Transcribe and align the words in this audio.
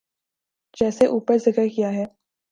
جیسے 0.77 1.05
اوپر 1.05 1.37
ذکر 1.37 1.67
کیا 1.75 1.93
ہے۔ 1.93 2.05